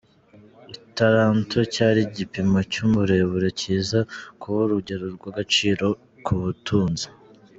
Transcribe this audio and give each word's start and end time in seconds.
Italanto 0.91 1.57
cyari 1.73 1.99
igipimo 2.07 2.57
cy’uburemere, 2.71 3.47
kiza 3.59 3.99
kuba 4.41 4.59
urugero 4.65 5.05
rw’agaciro 5.15 5.87
k’ubutunzi. 6.25 7.07